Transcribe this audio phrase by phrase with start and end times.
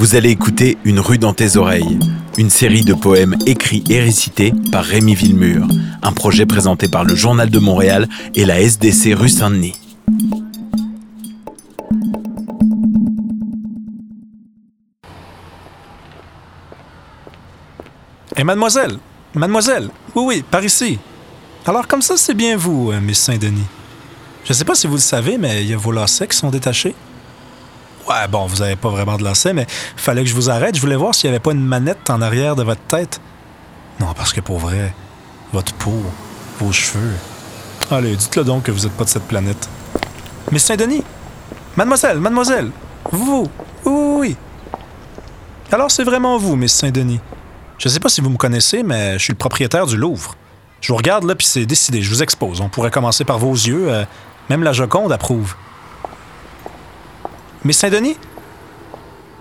[0.00, 1.98] Vous allez écouter Une rue dans tes oreilles,
[2.38, 5.68] une série de poèmes écrits et récités par Rémi Villemur,
[6.00, 9.74] un projet présenté par le Journal de Montréal et la SDC rue Saint-Denis.
[18.38, 18.96] Et mademoiselle,
[19.34, 20.98] mademoiselle, oui, oui, par ici.
[21.66, 23.66] Alors comme ça, c'est bien vous, euh, Miss Saint-Denis.
[24.46, 26.48] Je sais pas si vous le savez, mais il y a vos lacets qui sont
[26.48, 26.94] détachés.
[28.10, 30.74] Ouais, bon, vous avez pas vraiment de lacets, mais fallait que je vous arrête.
[30.74, 33.20] Je voulais voir s'il y avait pas une manette en arrière de votre tête.
[34.00, 34.92] Non, parce que pour vrai,
[35.52, 36.02] votre peau,
[36.58, 37.14] vos cheveux.
[37.88, 39.68] Allez, dites-le donc que vous êtes pas de cette planète.
[40.50, 41.04] Miss Saint-Denis,
[41.76, 42.70] mademoiselle, mademoiselle,
[43.12, 43.48] vous,
[43.84, 44.36] oui, oui.
[45.70, 47.20] Alors c'est vraiment vous, Miss Saint-Denis.
[47.78, 50.34] Je sais pas si vous me connaissez, mais je suis le propriétaire du Louvre.
[50.80, 52.02] Je vous regarde là, puis c'est décidé.
[52.02, 52.60] Je vous expose.
[52.60, 53.86] On pourrait commencer par vos yeux.
[53.88, 54.04] euh,
[54.48, 55.54] même la Joconde approuve.
[57.64, 58.16] Mais Saint-Denis?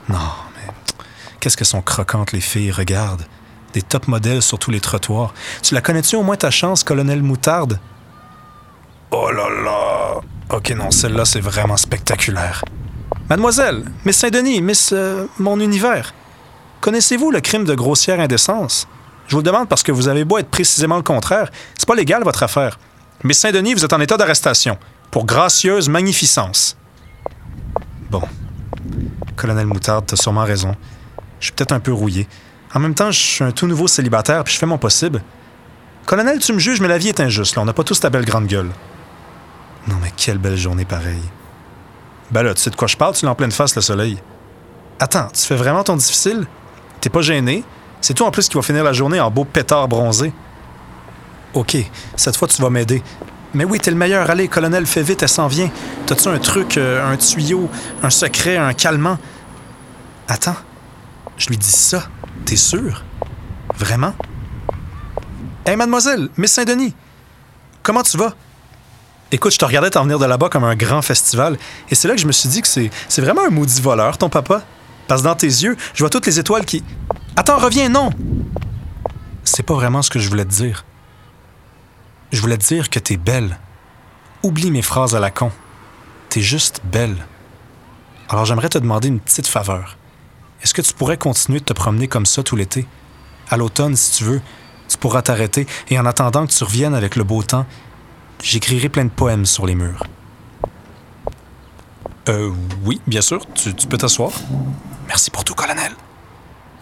[0.09, 0.17] Non,
[0.55, 0.73] mais
[1.39, 3.23] qu'est-ce que sont croquantes les filles, regarde.
[3.73, 5.33] Des top modèles sur tous les trottoirs.
[5.61, 7.79] Tu la connais-tu au moins ta chance, colonel Moutarde?
[9.11, 10.21] Oh là là!
[10.49, 12.63] Ok, non, celle-là, c'est vraiment spectaculaire.
[13.29, 16.13] Mademoiselle, Miss Saint-Denis, Miss euh, Mon Univers,
[16.81, 18.87] connaissez-vous le crime de grossière indécence?
[19.27, 21.51] Je vous le demande parce que vous avez beau être précisément le contraire.
[21.77, 22.79] C'est pas légal, votre affaire.
[23.23, 24.79] Mais Saint-Denis, vous êtes en état d'arrestation
[25.11, 26.78] pour gracieuse magnificence.
[28.09, 28.21] Bon.
[29.35, 30.75] Colonel Moutarde, t'as sûrement raison.
[31.39, 32.27] Je suis peut-être un peu rouillé.
[32.73, 35.21] En même temps, je suis un tout nouveau célibataire puis je fais mon possible.
[36.05, 37.55] Colonel, tu me juges, mais la vie est injuste.
[37.55, 37.61] Là.
[37.61, 38.69] On n'a pas tous ta belle grande gueule.
[39.87, 41.29] Non, mais quelle belle journée pareille.
[42.31, 43.15] Ben là, tu sais de quoi je parle?
[43.15, 44.17] Tu l'as en pleine face, le soleil.
[44.99, 46.45] Attends, tu fais vraiment ton difficile?
[47.01, 47.63] T'es pas gêné?
[48.01, 50.33] C'est toi en plus qui va finir la journée en beau pétard bronzé.
[51.53, 51.77] OK,
[52.15, 53.01] cette fois tu vas m'aider.
[53.53, 54.29] Mais oui, t'es le meilleur.
[54.29, 55.69] Allez, colonel, fais vite, elle s'en vient.
[56.05, 57.69] T'as-tu un truc, euh, un tuyau,
[58.03, 59.17] un secret, un calmant?
[60.27, 60.55] Attends,
[61.37, 62.03] je lui dis ça.
[62.45, 63.03] T'es sûr?
[63.77, 64.13] Vraiment?
[65.65, 66.93] Hé, mademoiselle, Miss Saint-Denis,
[67.83, 68.33] comment tu vas?
[69.31, 71.57] Écoute, je te regardais t'en venir de là-bas comme un grand festival,
[71.89, 74.17] et c'est là que je me suis dit que c'est, c'est vraiment un maudit voleur,
[74.17, 74.63] ton papa.
[75.07, 76.83] Parce que dans tes yeux, je vois toutes les étoiles qui.
[77.35, 78.11] Attends, reviens, non!
[79.43, 80.85] C'est pas vraiment ce que je voulais te dire.
[82.31, 83.57] Je voulais te dire que t'es belle.
[84.43, 85.51] Oublie mes phrases à la con.
[86.29, 87.15] T'es juste belle.
[88.29, 89.97] Alors j'aimerais te demander une petite faveur.
[90.61, 92.85] Est-ce que tu pourrais continuer de te promener comme ça tout l'été?
[93.49, 94.41] À l'automne, si tu veux,
[94.87, 97.65] tu pourras t'arrêter et en attendant que tu reviennes avec le beau temps,
[98.43, 100.03] j'écrirai plein de poèmes sur les murs.
[102.27, 102.51] Euh,
[102.83, 104.31] oui, bien sûr, tu, peux t'asseoir.
[105.07, 105.93] Merci pour tout, colonel.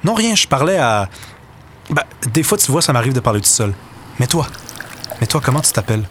[0.03, 1.09] Non, rien, je parlais à.
[1.90, 2.03] Ben,
[2.34, 3.74] des fois, tu vois, ça m'arrive de parler tout seul.
[4.19, 4.47] Mais toi,
[5.19, 6.07] mais toi, comment tu t'appelles?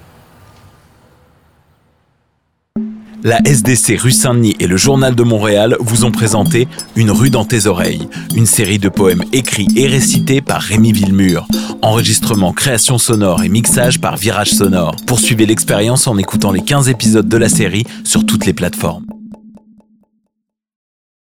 [3.26, 7.44] La SDC rue Saint-Denis et le Journal de Montréal vous ont présenté Une rue dans
[7.44, 11.48] tes oreilles, une série de poèmes écrits et récités par Rémi Villemur.
[11.82, 14.94] Enregistrement, création sonore et mixage par Virage Sonore.
[15.06, 19.04] Poursuivez l'expérience en écoutant les 15 épisodes de la série sur toutes les plateformes.